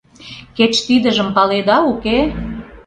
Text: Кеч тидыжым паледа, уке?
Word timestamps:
Кеч 0.57 0.73
тидыжым 0.87 1.29
паледа, 1.35 1.77
уке? 1.91 2.19